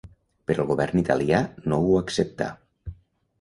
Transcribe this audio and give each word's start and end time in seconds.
Però 0.51 0.63
el 0.63 0.69
govern 0.71 1.01
italià 1.01 1.41
no 1.73 1.79
ho 1.91 2.01
acceptà. 2.01 2.49